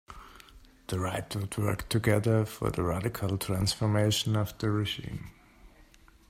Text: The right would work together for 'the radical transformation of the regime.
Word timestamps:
The 0.87 0.99
right 0.99 1.35
would 1.35 1.55
work 1.59 1.87
together 1.87 2.43
for 2.43 2.71
'the 2.71 2.81
radical 2.81 3.37
transformation 3.37 4.35
of 4.35 4.57
the 4.57 4.71
regime. 4.71 5.29